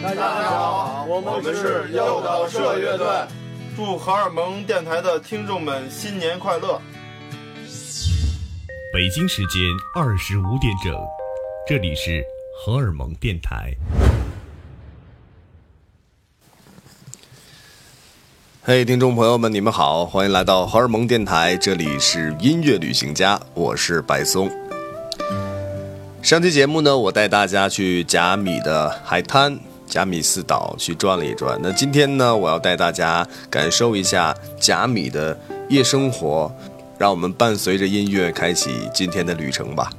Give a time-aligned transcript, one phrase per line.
[0.00, 3.06] 大家好，我们是诱导社乐队，
[3.76, 6.80] 祝荷尔蒙电台的听众们新年快乐。
[8.92, 9.60] 北京时间
[9.96, 10.94] 二十五点整，
[11.66, 12.22] 这里是
[12.56, 13.74] 荷尔蒙电台。
[18.62, 24.48] 嘿，听众朋友们，你们好，欢迎来到荷尔蒙电台，这里是音乐旅行家，我是白松。
[26.22, 29.58] 上期节目呢，我带大家去甲米的海滩、
[29.88, 31.58] 贾米斯岛去转了一转。
[31.62, 35.36] 那今天呢，我要带大家感受一下贾米的
[35.68, 36.52] 夜生活，
[36.98, 39.90] 让我们伴随着音乐开启今天的旅程吧。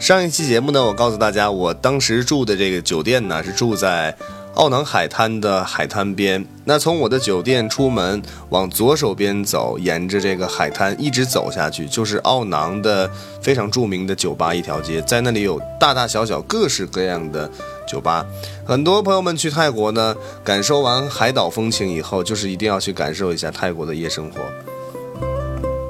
[0.00, 4.14] 上一期节目呢，我告诉大家，我当时住的这个酒店呢，是住在
[4.54, 6.44] 奥囊海滩的海滩边。
[6.64, 13.10] 那从我的酒店出门，往左手边走，沿着这个海滩一直走下去，就是奥囊的
[13.42, 15.02] 非常著名的酒吧一条街。
[15.02, 17.50] 在那里有大大小小各式各样的
[17.86, 18.24] 酒吧。
[18.64, 24.40] 很多朋友们去泰国呢，感受完海岛风情以后，就是一定要去感受一下泰国的夜生活。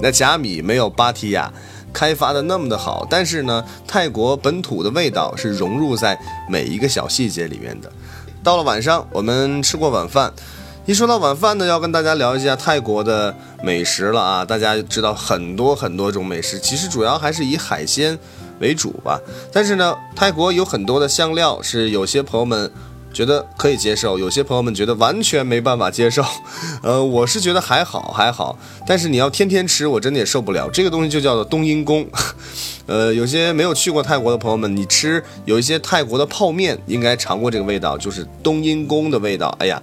[0.01, 1.53] 那甲米没有芭提雅。
[1.93, 6.19] 开发的那么的好，但是呢，泰国本土的味道是融入在
[6.51, 7.89] 每一个小细节里面的。
[8.45, 10.31] 到了晚上，我们吃过晚饭，
[10.85, 14.45] 一说到晚饭呢，要跟大家聊一下泰国的美食了啊。
[14.45, 18.19] 大家知道很多很多种美食，其实主要还是以海鲜
[18.61, 19.19] 为主吧。
[19.51, 22.71] 但是呢，泰国有很多的香料是有些朋友们。
[23.15, 26.23] 觉得可以接受，有些朋友们觉得完全没办法接受，
[26.83, 30.69] 呃，我是觉得还好还好，但是你要天天吃，我真的也受不了。
[30.71, 32.07] 这个东西就叫做冬阴功，
[32.87, 39.57] 呃，有些没有去过泰国的朋友们，你吃有一些泰国的泡面，应该尝过这个味道，就是冬阴功的味道。
[39.61, 39.81] 哎呀，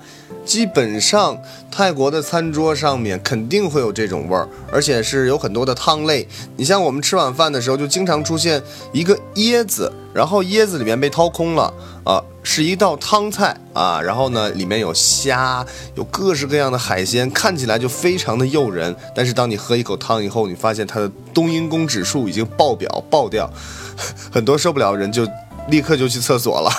[0.51, 6.27] 基本上泰国的餐桌上面肯定会有这种味儿，而且是有很多的汤类。
[6.57, 12.21] 你像我们吃晚饭的时候，就经常出现一个椰子，然后椰子里面被掏空了啊。
[12.43, 18.93] 是一道汤菜啊，然后呢，里面有虾，有各式各样的海鲜，看起来就非常的诱人。
[19.15, 23.49] 但是当你喝一口汤以后，你发现它的冬阴功指数已经爆表爆掉，
[24.29, 25.25] 很多受不了的人就
[25.69, 26.69] 立刻就去厕所了。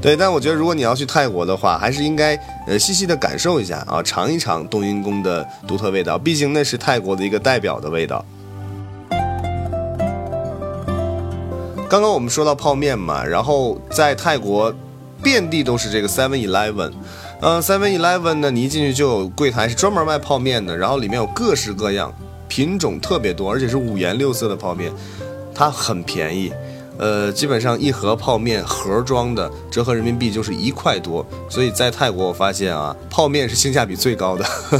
[0.00, 2.34] 对，但我觉得如果你要去泰国的话，还是应该
[2.66, 8.24] 呃细细的感受一下啊，尝一尝冬阴功的独特味道，毕竟那是泰国的一个代表的味道。
[11.88, 14.72] 刚刚我们说到泡面嘛，然后在泰国，
[15.22, 16.92] 遍地都是这个 Seven Eleven，
[17.42, 22.10] 嗯，Seven Eleven 呢，你一进去就有柜台是专门卖泡面的，然后里面有各式各样，
[22.48, 24.90] 品种特别多，而且是五颜六色的泡面，
[25.54, 26.50] 它很便宜，
[27.00, 34.44] 呃，基本上一盒泡面盒装的折合人民币就是一块多，所以在泰国我发现啊，泡面是性价比最高的，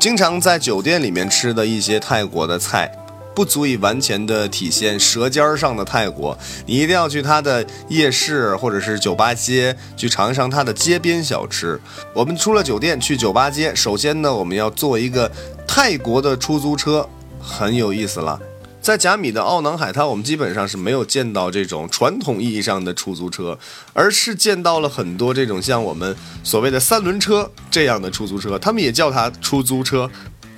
[0.00, 2.90] 经常在酒店里面吃的一些泰国的菜。
[3.36, 6.34] 不足以完全的体现舌尖上的泰国，
[6.64, 11.78] 你一定要去它的夜市或者是酒吧街去尝一尝它的街边小吃。
[12.14, 15.30] 我们出了酒店去酒吧街，首先呢，我们要坐一个
[15.68, 17.06] 泰国的出租车，
[17.38, 18.40] 很有意思了。
[18.86, 23.58] 在甲米的奥囊海滩，我们基本上是没有见到这种传统意义上的出租车，
[23.92, 26.14] 而是见到了很多这种像我们
[26.44, 30.08] 所谓的三轮车这样的出租车，他们也叫它出租车。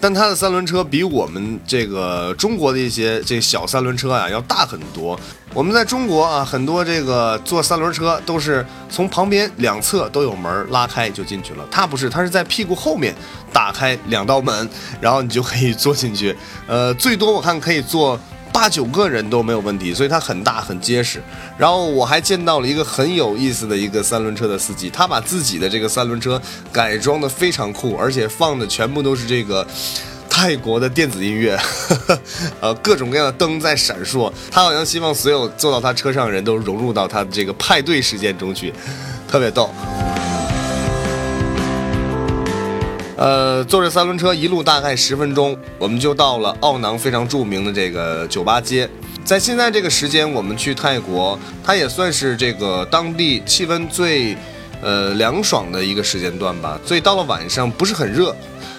[0.00, 5.18] 但它的三轮车比我们这个中国的一些这小三轮车啊要大很多。
[5.52, 13.12] 我们在中国啊，很多这个坐三轮车都是从旁边两侧都有门拉开就进去了，它不是，它是在屁股后面
[13.52, 14.68] 打开两道门，
[15.00, 16.36] 然后你就可以坐进去。
[16.66, 18.18] 呃，最多我看可以坐。
[18.50, 21.22] 八九个人都没有问题，所以它很大很结实。
[21.56, 26.40] 然后我还见到了一个很有意思的一个三轮车的司机，他把自己的这个三轮车
[26.72, 29.64] 改装的非常酷，而且放的全部都是这个
[30.28, 31.56] 泰国的电子音乐，
[32.60, 34.32] 呃，各种各样的灯在闪烁。
[34.50, 38.72] 他好像希望所有坐到他车上的人都融入到他的这个派对时间中去，
[39.30, 39.70] 特别逗。
[43.18, 48.88] 呃，坐着三轮车一路大概十分钟，我们就到了奥囊非常著名的这个酒吧街。
[49.24, 54.36] 在现在这个时间，我们去泰国，它也算是这个当地气温最，
[54.80, 56.80] 呃凉爽的一个时间段吧。
[56.84, 58.34] 所以到了晚上不是很热，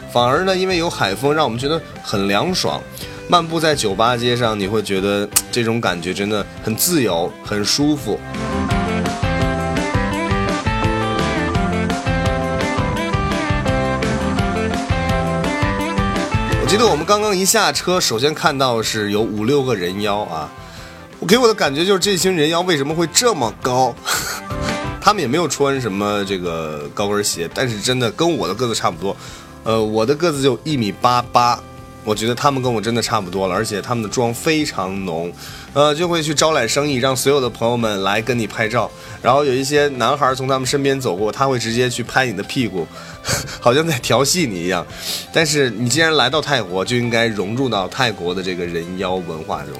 [0.09, 2.81] 反而呢，因为有海风，让我们觉得很凉爽。
[3.27, 8.17] 漫步在酒吧街上，你会觉得这种感觉真的很自由，很舒服。
[16.69, 20.47] 记得我们刚刚一下车，首先看到是有五六个人妖啊，
[21.19, 23.95] 我给我的感觉就是这群人妖为什么会这么高？
[25.01, 29.17] 他们也没有穿什么这个高跟鞋，但是真的跟我的个子差不多。
[29.63, 31.59] 呃，我的个子就一米八八，
[32.09, 35.31] 我觉得他们跟我真的差不多了，而且他们的妆非常浓，
[35.73, 38.89] 呃，就会去招揽生意，让所有的朋友们来跟你拍照。
[39.21, 42.87] 然后有一些男孩从他们身边走过，他会直接去拍你的屁股，
[43.61, 44.83] 好像在调戏你一样。
[45.31, 49.73] 但是你既然来到泰国，就应该融入到泰国的这个人妖文化中。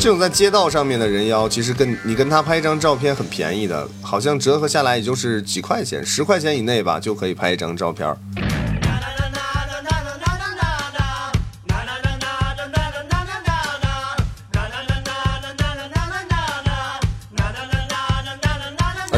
[0.00, 8.16] 这种在街道上面的人妖，其实跟你跟他拍一张照片很便宜的，好像折合下来也就是几块钱，十块钱以内吧，就可以拍一张照片。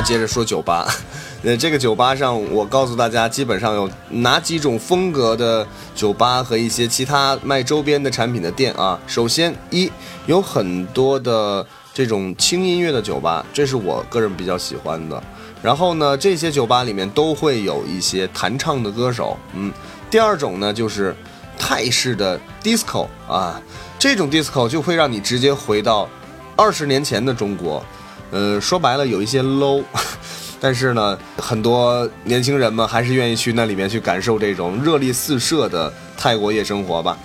[0.05, 0.87] 接着说酒吧，
[1.43, 8.99] 呃，这个酒吧上，我告诉大家，基本上有哪几种风格的酒吧和一些其他卖周边的产品的店啊。
[9.07, 9.91] 首先，一
[10.27, 11.65] 有很多的
[11.95, 15.23] 这种轻音乐的酒吧，这是我个人比较喜欢的。
[15.63, 19.37] 然后呢，这些酒吧里面都会有一些弹唱的歌手。
[19.55, 19.73] 嗯，
[20.11, 21.15] 第二种呢，就是
[21.57, 23.61] 泰式的 disco 啊，
[23.99, 26.09] 这种 disco 就会让你直接回到
[26.57, 27.85] 二十年前的中国。
[28.33, 29.85] 呃，说白了有一些 low，
[30.59, 37.17] 但是呢，很多年轻人们还是愿意去那里面去感受这种热力四射的泰国夜生活吧。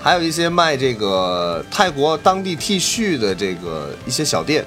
[0.00, 4.64] 还有一些卖这个泰国当地 T 恤的这个一些小店。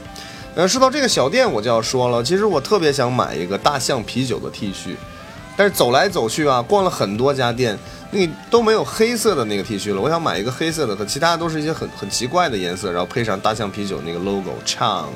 [0.53, 4.95] 呃，说到这个小店，我就要说了，其实我特别想买一个大象啤酒的 T 恤，
[5.55, 7.79] 但是走来走去啊，逛了很多家店，
[8.11, 10.01] 那都没有黑色的那个 T 恤了。
[10.01, 15.09] 我想买一个黑色的，和其他都是一些很很奇怪的颜色，然后配上大象啤酒那个 logo，唱。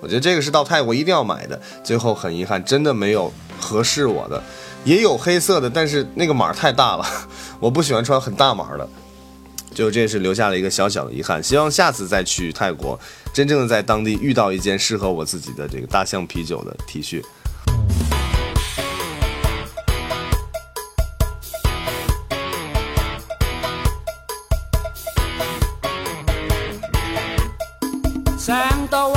[0.00, 1.60] 我觉得这个是到泰国一定要买的。
[1.84, 4.42] 最后很遗憾，真的没有合适我的，
[4.84, 7.04] 也有黑色的，但是那个码太大了，
[7.60, 8.88] 我不喜欢穿很大码的。
[9.72, 11.40] 就这是留下了一个小小的遗憾。
[11.40, 12.98] 希望下次再去泰国，
[13.32, 17.22] 真正的在当地遇到一件适合我自己的这个大象啤酒的 T 恤。
[28.36, 29.10] 上到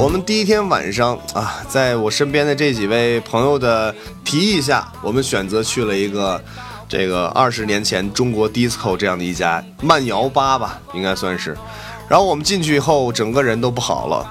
[0.00, 3.94] 我们第一天晚上啊，在我身边的这几位朋友的
[4.24, 6.42] 提议下，我们选择去了一个
[6.88, 11.56] 这个二十年前中国 disco 这样的一家慢摇吧吧，应该算是。
[12.08, 14.26] 然后我们进去以后，整个人都不好了。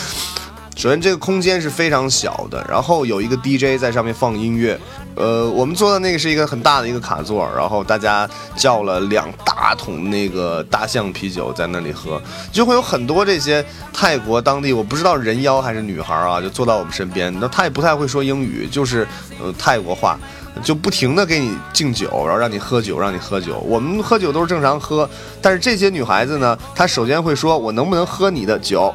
[0.76, 4.78] 首先，这个空间是非常小的，然后有一个 DJ 在上面放音乐。
[5.20, 8.26] 呃，我们坐的那个是一个很大的一个卡座，然后大家
[8.56, 12.18] 叫了两大桶那个大象啤酒在那里喝，
[12.50, 13.62] 就会有很多这些
[13.92, 17.30] 泰国当地我不知道人妖还是女孩啊，就坐到我们身边。
[17.38, 19.06] 那他也不太会说英语，就是
[19.42, 20.18] 呃泰国话，
[20.62, 23.58] 就不停的给你敬酒，然后让你喝酒，让你喝酒。
[23.58, 25.08] 我们喝酒都是正常喝，
[25.42, 28.94] 但是这些女孩子呢，她首先会说：“我能不能喝你的酒？”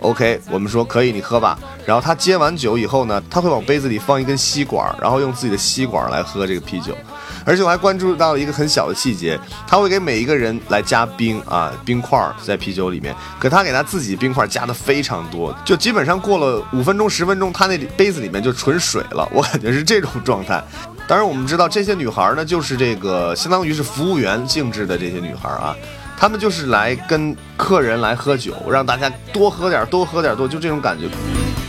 [0.00, 1.58] OK，我们说可以，你喝吧。
[1.84, 6.96] 然后他接完酒以后呢，他会往杯子里放一根吸管，然后用自己的吸管来喝这个啤酒。
[7.44, 13.14] 而且我还关注到了一个很小的细节，他会给每一个人来加冰啊，冰块在啤酒里面。
[13.38, 19.28] 可他给他自己冰块加的非常多，就基本上过了五分钟、十分钟，他那杯子里面就纯水了。
[19.32, 20.62] 我感觉是这种状态。
[21.08, 25.74] 当然，我们知道这些女孩呢，就是这个相当于是服务员性质的这些女孩啊。
[26.18, 31.08] 他们就是来跟客人来喝酒，让大家多喝点，多喝点，多就这种感觉，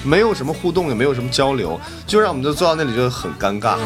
[0.04, 3.78] 没有什么互动，也没有什么交流，就让我们就坐到那里就很尴尬。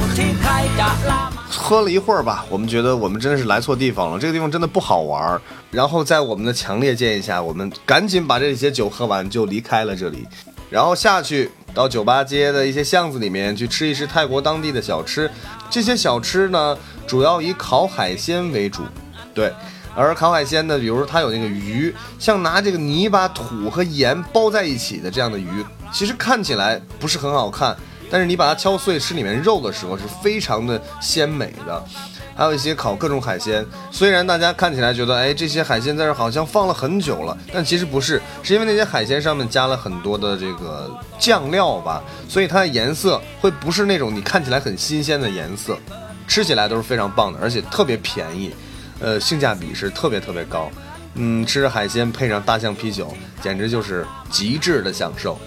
[1.50, 5.41] 喝了一会儿吧，我们觉得我们真的是来错地方了，这个地方真的不好玩。
[5.72, 10.27] 然后在我们的强烈建议下，我们赶紧把这些酒喝完，就离开了这里，
[10.70, 15.30] 然后下去到酒吧街的一些巷子里面去吃一吃泰国当地的小吃。
[15.70, 16.77] 这些小吃呢，
[17.08, 18.84] 主要以烤海鲜为主，
[19.34, 19.54] 对。
[19.94, 27.76] 而烤海鲜呢，比如说它有那个鱼，像拿这个泥巴、土和盐包在一起的这样的鱼，其实看起来不是很好看，
[28.10, 31.84] 但是你把它敲碎吃里面肉的时候是非常的鲜美的。
[32.34, 45.78] 还有一些烤各种海鲜，虽然大家看起来觉得，哎，这些海鲜在这好像放了很久了，但其实不是，是因为那些海鲜上面加了很多的这个酱料吧，所以它的颜色会不是那种你看起来很新鲜的颜色，
[46.26, 48.54] 吃起来都是非常棒的，而且特别便宜。
[49.01, 50.70] 呃，性价比是特别特别高，
[51.15, 55.38] 嗯，吃海鲜配上大象啤酒，简直就是极致的享受。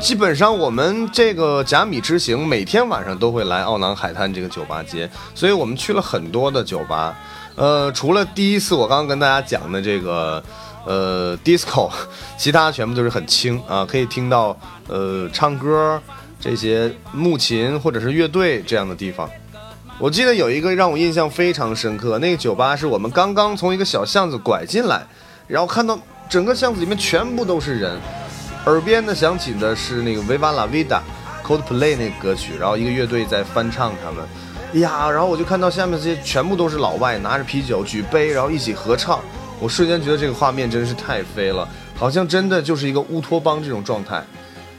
[0.00, 7.16] 基本上我们这个甲米之行每天晚上都会来奥南海滩这个酒吧街，所以我们去了很多的酒吧。
[7.56, 10.42] 呃，除了第一次我刚刚跟大家讲的这个
[10.84, 11.90] 呃 disco，
[12.38, 14.56] 其他全部都是很轻啊，可以听到
[14.88, 16.00] 呃唱歌
[16.38, 19.28] 这些木琴或者是乐队这样的地方。
[20.00, 25.06] 我记得有一个让我印象非常深刻，那个酒吧是我们刚刚从一个小巷子拐进来，
[25.46, 28.00] 然后看到整个巷子里面全部都是人，
[28.64, 31.00] 耳边呢响起的是那个《Viva La Vida》
[31.46, 34.80] Coldplay 那个歌曲，然后一个乐队在翻唱他们。
[34.80, 39.20] 呀，然后我就看到下面这些全部都是老外，拿着啤酒举杯，然后一起合唱。
[39.60, 44.24] 我瞬间觉得这个画面真是太飞了，好像真的就是一个乌托邦这种状态。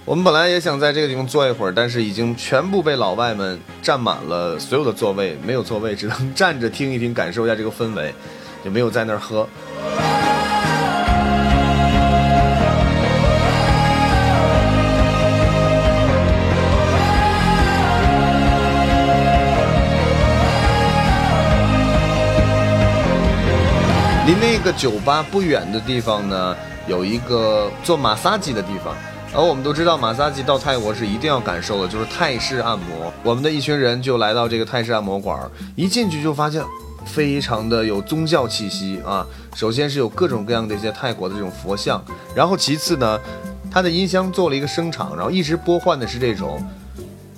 [0.03, 8.11] 我们本来也想在这个地方坐一会儿，但是已经全部被老外们占满了所有的座位，没有座位，只能站着听一听，感受一下这个氛围，
[8.65, 9.47] 就没有在那儿喝。
[24.25, 26.55] 离那个酒吧不远的地方呢，
[26.87, 28.95] 有一个做马杀鸡的地方。
[29.33, 33.11] 而我们都知道，马杀鸡到泰国是一定要感受的，就是泰式按摩。
[33.23, 36.61] 我们的一群人就来到这个泰式按摩馆，一进去就发现
[37.05, 39.25] 非常的有宗教气息啊。
[39.55, 42.03] 首先是有各种各样的一些泰国的这种佛像，
[42.35, 43.17] 然后其次呢，
[43.71, 46.61] 它的音箱做了一个声场，然后一直播换的是这种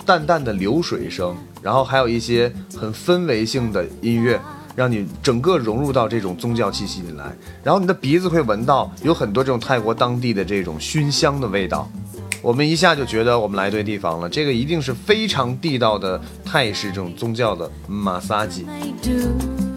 [0.03, 4.41] 淡淡的流水声，然后还有一些很氛围性的音乐。
[4.75, 7.25] 让你整个融入到这种宗教气息里来，
[7.63, 11.89] 然后你的鼻子会闻到有很多这种泰国当地的这种熏香的味道，
[12.41, 14.27] 我们一下就觉得我们来对地方了。
[14.27, 18.65] 这个一定是非常地道的泰式这种宗教的马萨吉。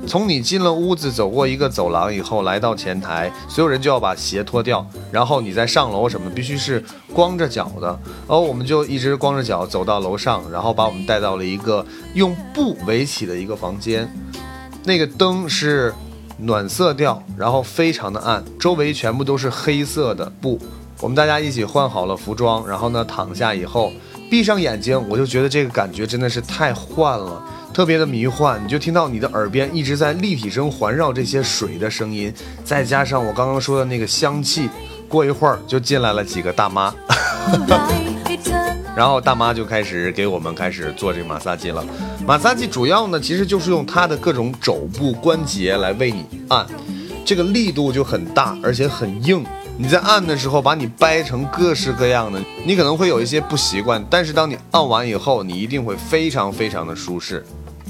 [0.07, 6.81] 从你进了屋子，走过一个走廊以后，来到前台，所有人就要把鞋脱掉，然后你再上楼什么，必须是
[7.13, 7.99] 光着脚的。
[8.29, 11.85] 哦我们就一直光着脚走到楼上，然后把我们带到了一个
[12.15, 14.09] 用布围起的一个房间。
[14.87, 15.93] 那个灯是
[16.39, 20.61] 暖色调，然后非常的暗，周围全部都是黑色的布。
[21.01, 23.93] 我们大家一起换好了服装，然后呢躺下以后，
[24.31, 27.43] 闭上眼睛，我就觉得这个感觉真的是太幻了，
[27.75, 28.63] 特别的迷幻。
[28.65, 32.33] 你就听到你的耳边一直在立体声环绕这些水的声音，
[32.65, 34.71] 再加上我刚刚说的那个香气，
[35.09, 36.95] 过一会儿就进来了几个大妈。
[38.97, 41.85] 然后大妈就开始给我们开始做这个马萨基了。
[42.27, 46.67] 马萨基主要呢，其实就是用它的各种肘部关节来为你按，
[47.23, 49.45] 这个力度就很大，而且很硬。
[49.77, 57.45] 你在按的时候，把你掰成各式各样的，你可能会有一些不习惯，但是当你按完以后，你一定会非常非常的舒适。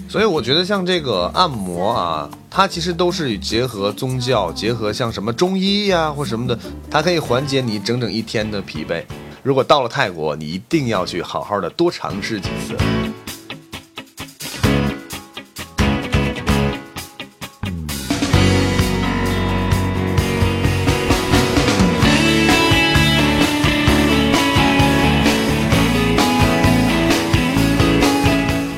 [0.09, 6.59] 所以我觉得像这个按摩啊，它其实都是结合宗教，结合像什么中医呀或什么的，
[6.91, 9.05] 它可以缓解你整整一天的疲惫。
[9.47, 12.77] 如果到了泰国，你一定要去好好的多尝试几次。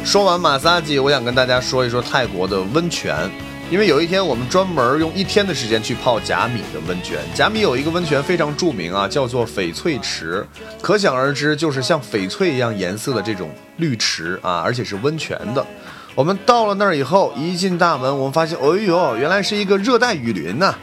[0.04, 3.30] 说完马萨基，我想跟大家说一说泰国的温泉。
[3.70, 7.18] 因为有一天，我们专门用一天的时间去泡甲米的温泉。
[7.34, 10.46] 甲米有一个温泉非常著名啊，叫做翡翠池，
[10.80, 15.66] 可想而知，就是像翡翠一样颜色的这种绿池啊，而且是温泉的。
[16.14, 20.74] 我们到了那儿以后，一进大门，我们发现，哎呦，原来是一个热带雨林呐！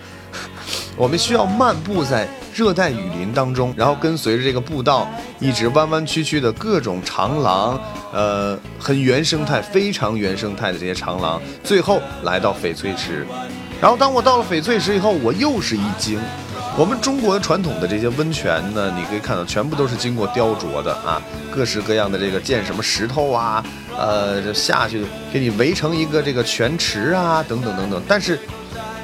[0.95, 5.05] 我们需要漫步在热带雨林当中，然后跟随着这个步道，
[5.41, 7.77] 一直弯弯曲曲的各种长廊，
[8.13, 13.27] 呃，很原生态，非常原生态的这些长廊，最后来到翡翠池。
[13.81, 16.17] 然后当我到了翡翠池以后，我又是一惊。
[16.77, 21.21] 我们中国的传统的这些温泉呢，你可以看到全部都是经过雕琢的啊，
[21.53, 23.61] 各式各样的这个建什么石头啊，
[23.97, 28.01] 呃，这下去给你围成一个这个泉池啊，等等等等。
[28.07, 28.39] 但是。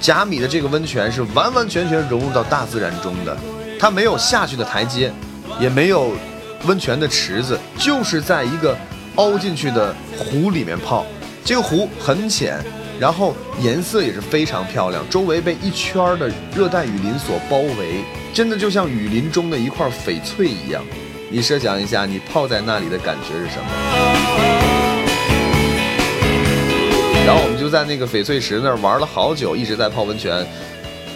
[0.02, 3.38] 甲米的这个温泉是完完全全融入到大自然中的，
[3.80, 5.14] 它没有下去的台阶，
[5.60, 6.14] 也没有
[6.66, 8.76] 温泉的池子，就是在一个
[9.18, 11.06] 凹进去的湖里面泡。
[11.46, 12.58] 这个湖很浅，
[13.00, 18.04] 然后颜色也是非常漂亮，周围被一圈的热带雨林所包围，
[18.34, 20.84] 真的就像雨林中的一块翡翠一样。
[21.30, 24.71] 你设想一下，你泡在那里的感觉是什么？
[27.72, 30.46] 在那个翡翠池那儿玩了好久，一直在泡温泉，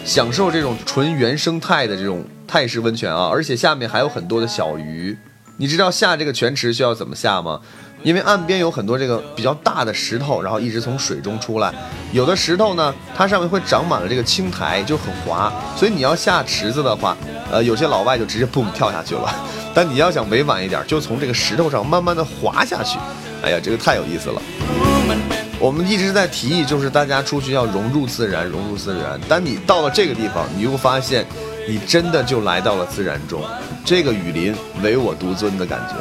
[0.04, 3.28] 享受这种纯原生态的这种泰式温泉啊！
[3.30, 5.16] 而且下面还有很多的小鱼。
[5.58, 7.60] 你知道下这个泉池需要怎么下吗？
[8.02, 11.72] 因为岸边有很多这个比较大的石头，然后一直从水中出来。
[12.12, 15.52] 有的石头呢，它上面会长满了这个青苔，就很滑。
[15.76, 17.16] 所以你要下池子的话，
[17.50, 19.34] 呃，有些老外就直接蹦跳下去了。
[19.74, 22.98] 但你要想委婉一点，就从这个石头上慢慢的滑下去。
[23.42, 24.95] 哎呀，这个太有意思了。
[25.58, 29.18] 我们一直在提议，就是大家出去要融入自然，融入自然。
[29.26, 31.26] 当你到了这个地方，你又发现，
[31.66, 33.42] 你真的就来到了自然中，
[33.82, 35.96] 这个雨林唯我独尊的感觉。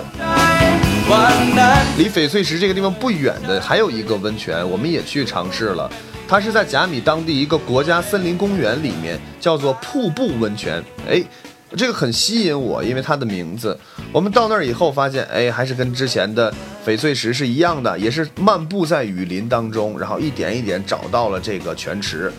[1.97, 5.89] 离翡翠池这个地方不远的，还有一个温泉，我们也去尝试了。
[6.27, 10.83] 它是在甲米当地一个国家森林公园里面，叫做瀑布温泉。
[11.09, 11.23] 哎，
[11.77, 13.79] 这个很吸引我，因为它的名字。
[14.15, 16.49] 我们到那儿以后发现，哎，还是跟之前的
[16.85, 22.31] 翡翠石是一样的，也是漫步在雨林当中，然后一点一点找到了这个泉池。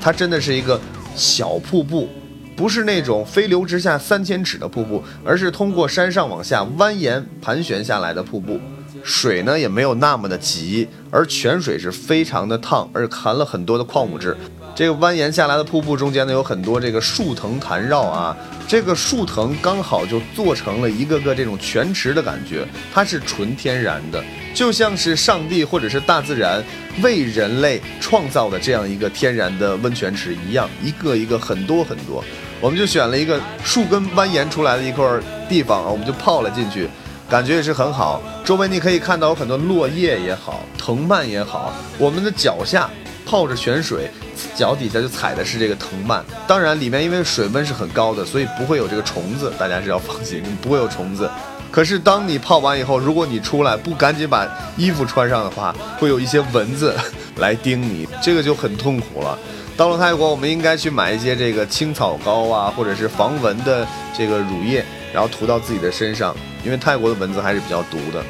[0.00, 0.80] 它真的是一个
[1.14, 2.08] 小瀑布，
[2.56, 8.58] 不是那种飞流直下三千尺的瀑布，而是通过山上往下蜿蜒盘旋下来的瀑布。
[9.04, 14.36] 水呢也没有那么的急，而泉水是非常的烫，而含了很多的矿物质。
[14.74, 18.36] 这个蜿蜒下来的瀑布中间呢有很多这个树藤缠绕啊，
[18.66, 24.22] 这个树藤刚好就做成了一个个这种泉池的感觉，它是纯天然的，
[24.54, 26.64] 就像是上帝或者是大自然
[27.02, 32.24] 为人类创造的这样一个天然的温泉池一样，一个一个很多很多。
[32.60, 35.04] 我们就选了一个树根蜿蜒出来的一块
[35.48, 36.88] 地方啊，我们就泡了进去。
[37.28, 41.72] 感觉也是很好，周围你可以看到有很多落叶也好，藤蔓也好。
[41.96, 42.90] 我们的脚下
[43.30, 44.10] 泡着泉水，
[44.56, 46.24] 脚底下就踩的是这个藤蔓。
[46.48, 51.30] 当然，里面因为水温是很高的，所以不会有这个虫子，大家是要放心，不会有虫子。
[51.70, 56.92] 可是当你泡完以后，如果你出来不赶紧把衣服穿上的话，会有一些蚊子
[57.36, 59.38] 来叮你，这个就很痛苦了。
[59.76, 66.34] 到了泰国，我们应该去买一些这个青草膏啊，或者是防蚊的这个乳液，然后涂到自己的身上。
[66.64, 68.20] 因为泰国的蚊子还是比较毒的，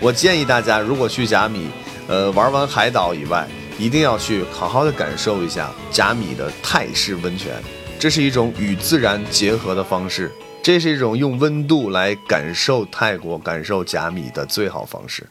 [0.00, 1.68] 我建议大家如果去甲米，
[2.08, 3.46] 呃，玩完海岛以外，
[3.78, 7.52] 一定要去好好的感受一下甲米的泰式温泉。
[7.98, 10.30] 这是一种与自然结合的方式，
[10.62, 15.26] 这是一种用温度来感受泰国、感受甲米的最好方式。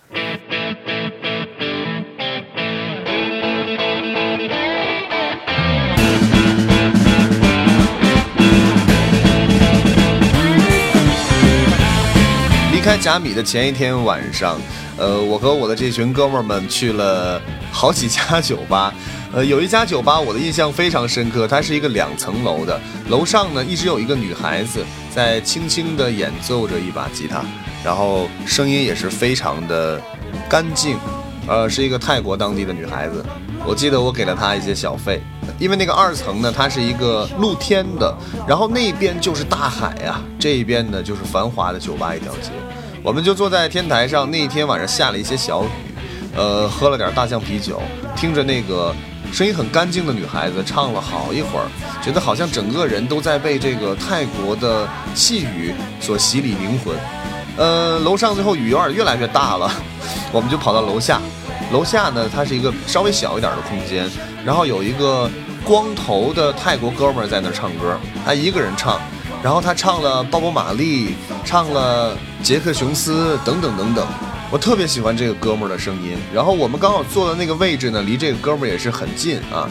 [12.72, 14.60] 离开甲米的前一天晚上，
[15.02, 17.42] 呃，我和我的这群哥们儿们去了
[17.72, 18.94] 好几家酒吧，
[19.34, 22.80] 呃，有一家酒吧我的印象非常深刻，它是一个两层楼的，
[23.10, 27.44] 楼上呢一直有一个女孩子在轻轻地演奏着一把吉他，
[27.84, 30.00] 然后声音也是非常的
[30.48, 30.96] 干净，
[31.48, 33.26] 呃，是一个泰国当地的女孩子，
[33.66, 35.20] 我记得我给了她一些小费，
[35.58, 38.16] 因为那个二层呢它是一个露天的，
[38.48, 42.52] 然后那边就是大海呀，这一边呢就是繁华的酒吧一条街。
[43.04, 45.68] 我们就坐在天台上，那一天晚上下了一些小雨，
[46.36, 47.82] 呃，喝了点大象啤酒，
[48.16, 48.94] 听着那个
[49.34, 51.66] 声音很干净的女孩子唱了好一会儿，
[52.04, 56.96] 觉得好像整个人都在被这个泰国的细雨所洗礼灵魂。
[57.58, 59.70] 呃，楼上最后雨有点越来越大了，
[60.32, 61.20] 我们就跑到楼下，
[61.74, 64.08] 楼下呢它是一个稍微小一点的空间，
[64.46, 65.28] 然后有一个
[65.64, 69.02] 光头的泰国哥们在那儿唱歌，他一个人唱。
[69.44, 74.08] 然后他唱了鲍勃马利，唱了杰克琼斯等等等等，
[74.52, 76.16] 我特别喜欢这个哥们儿的声音。
[76.32, 79.68] 然后我们刚好坐的那个位置呢，离这个哥们儿也是很近啊，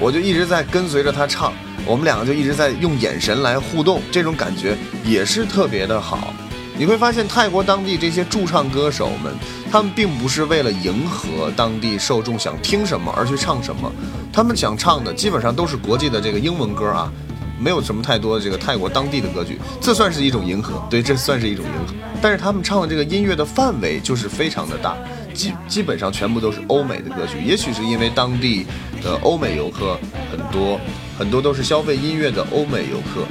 [0.00, 1.52] 我就一直在跟随着他唱，
[1.86, 6.34] 我们两个就一直在用眼神来互动，这种感觉也是特别的好。
[6.76, 9.32] 你会发现泰国当地这些驻唱歌手们，
[9.70, 13.92] 他们并不是为了迎合当地受众想听什么而去唱什么，
[14.32, 17.12] 他们想唱的基本上都是国际的这个英文歌啊。
[17.58, 21.94] 没有什么太多的这个泰国当地的歌曲，这算是一种迎合，对，这算是一种迎合。
[22.20, 24.96] 但是他们唱的这个音乐的范围就是非常的大，
[25.34, 27.42] 基基本上全部都是欧美的歌曲。
[27.44, 28.66] 也许是因为当地
[29.02, 29.98] 的欧美游客
[30.30, 30.78] 很多，
[31.18, 33.26] 很多都是消费音乐的欧美游客，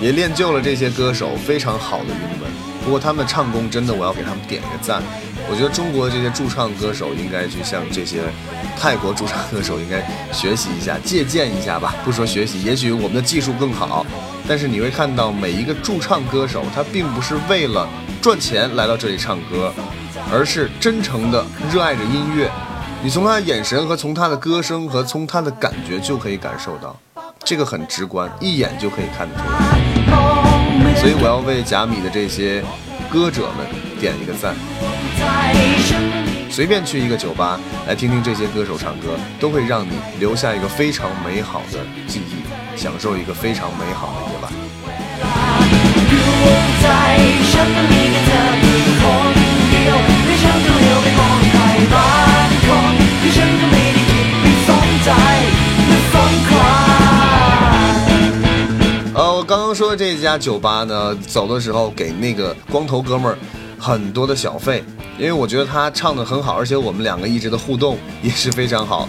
[0.00, 2.43] 也练就了这些歌手非常好的英文。
[2.84, 5.02] 不过他们唱功真的，我要给他们点一个赞。
[5.50, 8.22] 我觉得中国的这些驻唱歌手应该去向这些
[8.78, 10.00] 泰国驻唱歌手应该
[10.32, 11.94] 学习一下、借鉴一下吧。
[12.04, 14.06] 不说学习，也许我们的技术更好，
[14.46, 17.88] 但是你会看到每一个驻唱歌手，他并不是为了
[18.22, 19.72] 赚钱来到这里唱歌，
[20.32, 22.50] 而是真诚的热爱着音乐。
[23.02, 26.96] 你从他的眼神和从他的歌声和从他的感觉就可以感受到，
[27.44, 29.83] 这个很直观，一眼就可以看得出来。
[30.96, 32.62] 所以我要为贾米的这些
[33.10, 33.66] 歌者们
[34.00, 34.54] 点一个赞。
[36.50, 42.44] 随便去一个酒吧来听听这些歌手唱歌，都会让你留下一个非常美好的记忆，
[42.76, 44.52] 享受一个非常美好的夜晚。
[59.74, 63.38] 说这家酒吧呢，走的时候给那个光头哥们儿
[63.78, 64.84] 很多的小费。
[65.16, 69.08] 因为我觉得他唱的很好，而且我们两个一直的互动 也是非常好，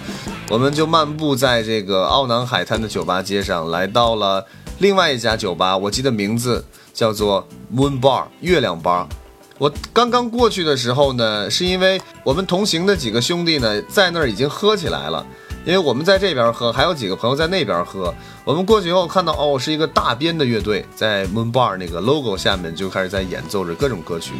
[0.49, 4.45] 我们就漫步在这个奥南海滩的酒吧街上，来到了
[4.77, 9.09] 另外一家酒吧，我记得名字叫做 Moon Bar 月亮吧。
[9.57, 15.25] 我刚刚过去的时候呢，是因为我们同行的几个兄弟呢在那儿已经喝起来了，
[15.65, 18.13] 因为我们在这边喝，还有几个朋友在那边喝。
[18.43, 24.33] 我们过去以后看到，哦，是一个大编的乐队，在 Moon Bar 那个 logo 下面就开始在演奏着各种歌曲。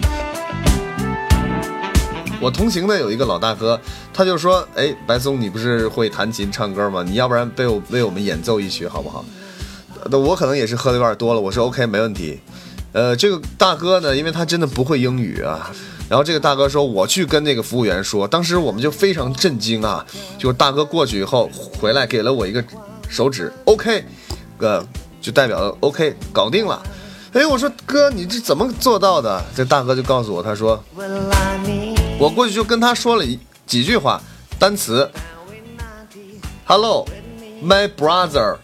[2.40, 3.80] 我同行的有一个老大哥，
[4.14, 7.02] 他就说：“哎，白松，你不是会弹琴唱歌吗？
[7.02, 9.26] 你要不然为我为我们演奏一曲好不好？”
[10.12, 12.40] 那我可能也是喝的有点多了，我说 OK，没问题。
[12.92, 15.72] 呃，这个大哥呢，因为他真的不会英语啊。
[16.08, 20.06] 然后这个大哥说：“我去跟那个服务员说。”当时我们就非常震惊啊！
[20.38, 22.64] 就大哥过去以后回来给了我一个
[23.10, 24.06] 手指，OK，
[24.60, 24.86] 呃，
[25.20, 26.82] 就代表了 OK，搞定了。
[27.34, 29.44] 哎，我说哥，你这怎么做到的？
[29.56, 30.82] 这大哥就告诉我，他说
[32.20, 33.26] ：“我过去就跟他说了
[33.66, 34.22] 几句话，
[34.60, 35.10] 单词
[36.66, 37.08] ，Hello,
[37.64, 38.58] my brother,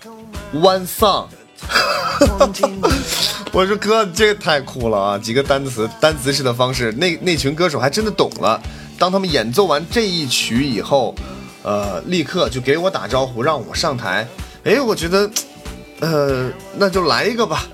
[0.54, 1.26] one song。
[3.54, 5.18] ”我说哥，这个太酷了啊！
[5.18, 8.62] 几个单词，单词式的方式，那那群歌手还真的懂了。
[8.98, 11.14] 当他们演奏完这一曲以后，
[11.62, 14.26] 呃，立刻就给我打招呼，让我上台。
[14.64, 15.30] 哎，我觉得，
[16.00, 17.68] 呃，那就来一个吧。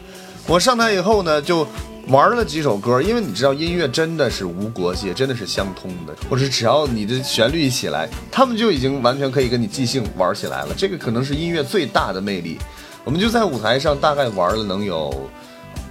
[0.48, 1.68] 我上台以后呢，就
[2.08, 6.16] 玩了几首歌，因为你知道，音乐真的是无国界，真的是相通的。
[6.28, 10.70] 或者只要你的旋律一起来，他们就已经完全可以跟你即兴玩起来了。
[10.76, 12.58] 这个可能是音乐最大的魅力。
[13.04, 15.30] 我们就在舞台上大概玩了能有。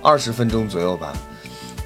[0.06, 1.12] 二十分钟左右吧，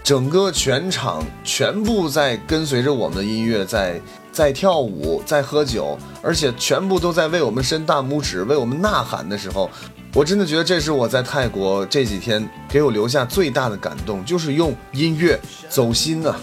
[0.04, 3.98] 整个全场全部在跟随着我们的音乐，在
[4.30, 9.70] 在跳舞，在喝酒，而且全部都在为我们伸大拇指，为我们呐喊的时候。
[10.12, 16.34] 我真的觉得这是我在泰国这几天给我留下最大的感动，就是用音乐走心啊！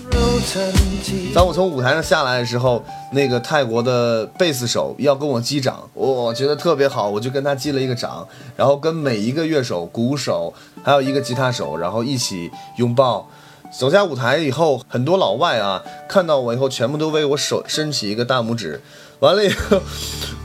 [1.34, 13.30] 当我从舞台上下来的时候，那个泰国的贝斯手要跟我击掌，我觉得特别好，我就跟他击了一个掌，然后跟每一个乐手、鼓手，还有一个吉他手，然后一起拥抱。
[13.78, 18.82] 走下舞台以后，很多老外啊看到我以后，全部都为我手伸起一个大拇指。
[19.20, 19.82] 完了以后，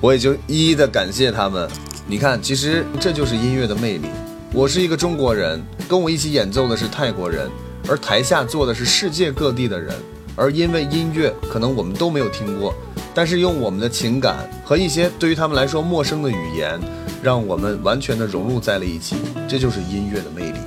[0.01, 1.69] 我也就一一的感谢他们。
[2.09, 4.09] 你看，其实这就是音乐的魅力。
[4.53, 7.49] 我是一个中国人，跟我一起演奏的是泰国人，
[7.89, 9.95] 而台下坐的是世界各地的人。
[10.35, 12.75] 而因为音乐，可能我们都没有听过，
[13.15, 16.81] 但是用我们的情感和一些对于他们来说陌生的语言，
[17.23, 19.17] 让我们完全的融入在了一起。
[19.47, 20.59] 这就是音乐的魅力。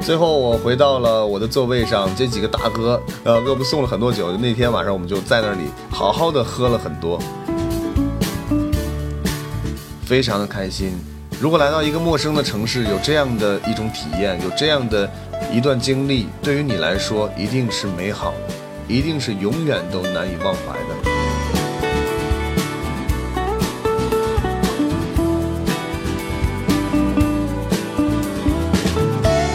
[0.00, 4.36] 最后我回到了我的座位上，这几个大哥呃给我们送了很多酒。
[4.36, 7.20] 那天晚上我们就在那里好好的喝了很多，
[10.04, 10.92] 非常的开心。
[11.38, 15.06] 如果来到一个陌生的城市，有这样的一种体验，有这样的
[15.52, 18.54] 一段经历，对于你来说一定是美好的，
[18.88, 20.94] 一定是永远都难以忘怀的。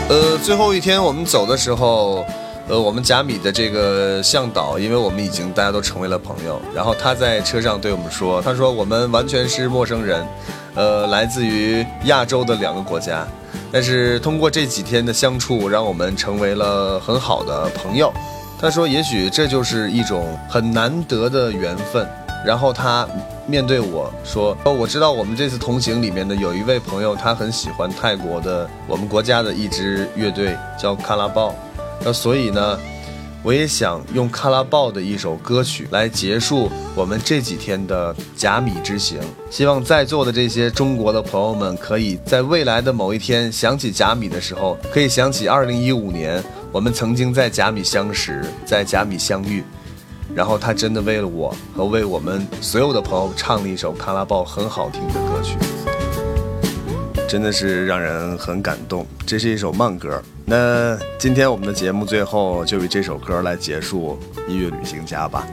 [0.07, 2.23] 呃，最后一天我们走的时候，
[2.67, 10.23] 呃，我们甲米的这个向导，因为我们已经大家都成为了朋友，然后他在车上对我们说，他说我们完全是陌生人，
[10.75, 13.27] 呃，来自于亚洲的两个国家，
[13.71, 18.13] 但是通过这几天的相处，让我们成为了很好的朋友。
[18.59, 22.07] 他说，也许这就是一种很难得的缘分。
[22.43, 23.07] 然后他
[23.45, 31.53] 面对我说：“哦，我知道我们这次同行里面的有一位朋友，他很喜欢泰国的我们国家的一支乐队，叫卡拉豹。
[32.03, 32.79] 那所以呢，
[33.43, 39.19] 我也想用卡拉豹的一首歌曲来结束我们这几天的甲米之行。
[39.49, 49.63] 希望在座的这些中国的朋友们，可以在未来的某一天想起甲米的时候，可以想起2015年我们曾经在甲米相识，在甲米相遇。”
[50.35, 55.57] 然后他真的为了我和为我们所有的朋友唱了一首卡拉豹很好听的歌曲，
[57.31, 59.07] 真的是让人很感动。
[59.25, 60.21] 这是一首慢歌。
[60.43, 65.47] 那今天我们的节目最后就以这首歌来结束音乐旅行家吧。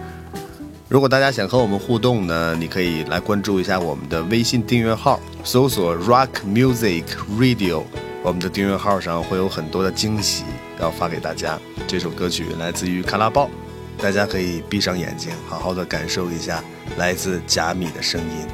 [0.88, 7.05] 如果大家想和我们互动呢，你可以来关注一下我们的微信订阅号，搜索 Rock Music
[7.38, 7.85] Radio，
[8.25, 10.43] 我们的订阅号上会有很多的惊喜
[10.81, 11.57] 要发给大家。
[11.87, 13.49] 这首歌曲来自于卡拉豹。
[13.99, 16.61] 大家可以闭上眼睛，好好的感受一下
[16.97, 18.49] 来自贾米的声音。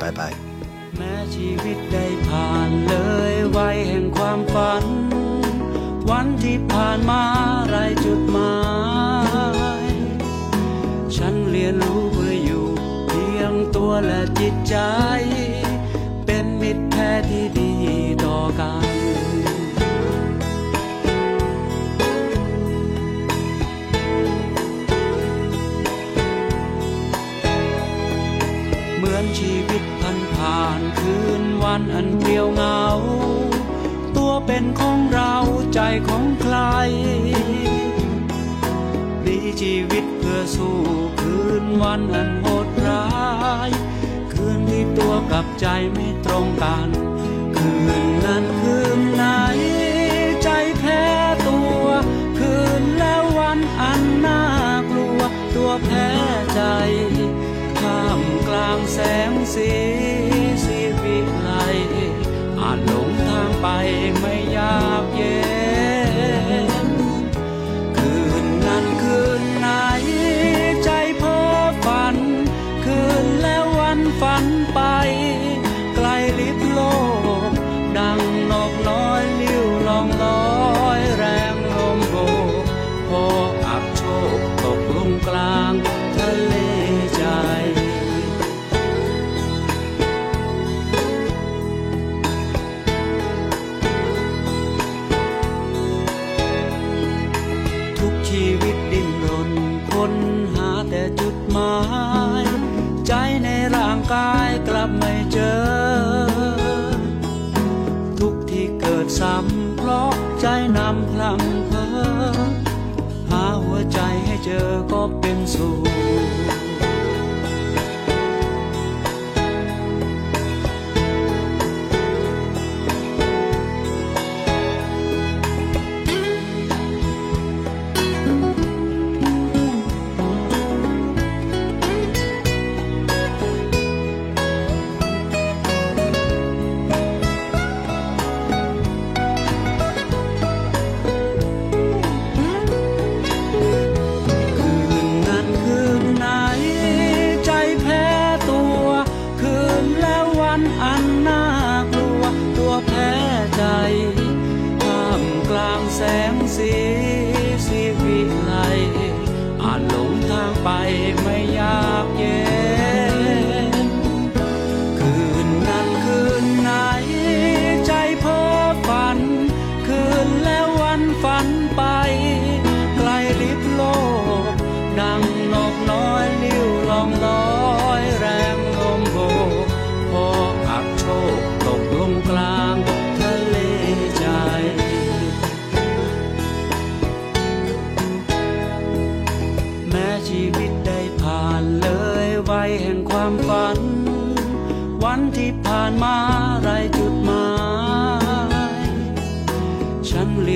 [0.00, 0.49] 拜拜。
[0.96, 2.94] แม้ชีวิตได้ผ่านเล
[3.32, 4.84] ยวัยแห่งความฝัน
[6.10, 7.22] วันที่ผ่านมา
[7.68, 8.56] ไรจุดหมา
[9.82, 9.86] ย
[11.16, 12.66] ฉันเรียนรู้เพื่ออยู่
[13.06, 14.76] เพียงตัวและจิตใจ
[16.26, 17.72] เป็นมิตรแท้ที่ดี
[18.24, 18.79] ต่อกัน
[31.70, 32.84] นวันอันเปลี่ยวเหงา
[34.16, 35.34] ตัวเป็นของเรา
[35.74, 36.56] ใจของใคร
[39.26, 40.78] ดีชีวิตเพื่อสู้
[41.20, 43.06] คืนวันอันโหดร้า
[43.68, 43.70] ย
[44.32, 46.88] คืนที่ตัวกับใจไม่ตรงกัน
[47.56, 47.72] คื
[48.04, 49.24] นนั้นคืนไหน
[50.42, 51.02] ใจแพ้
[51.48, 51.84] ตัว
[52.38, 54.40] คืนแล้ววันอันน่า
[54.90, 55.20] กลัว
[55.56, 56.08] ตัวแพ้
[56.54, 56.62] ใจ
[57.80, 58.98] ท่ามกลางแส
[59.30, 59.72] งสี
[63.60, 63.66] ไป
[64.20, 65.59] ไม่ยากเย็น
[100.02, 100.14] คน
[100.54, 100.69] หา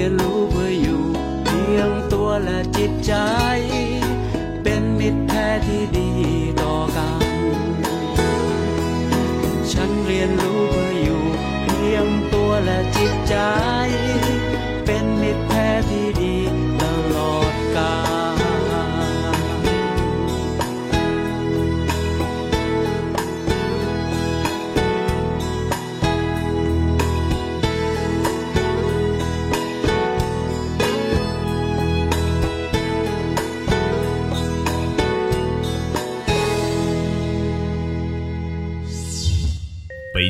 [0.04, 1.04] ยนรู้เพื่ออยู่
[1.44, 3.12] เพียงตัวและจิตใจ
[4.62, 6.10] เป็นมิตรแท้ที่ดี
[6.62, 7.24] ต่อกัน
[9.72, 11.24] ฉันเรียนรู้เพื่ออยู่
[11.62, 13.34] เพียงตัวและจิตใจ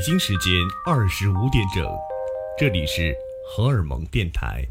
[0.04, 0.52] 北京时间
[0.84, 1.82] 二十五点整，
[2.58, 3.16] 这里是
[3.48, 4.62] 荷尔蒙电台。